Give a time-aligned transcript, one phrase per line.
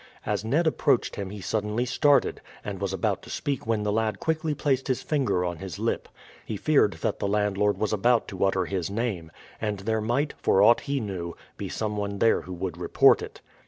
[0.25, 4.19] As Ned approached him he suddenly started, and was about to speak when the lad
[4.19, 6.09] quickly placed his finger on his lip.
[6.43, 10.63] He feared that the landlord was about to utter his name, and there might, for
[10.63, 13.41] aught he knew, be someone there who would report it.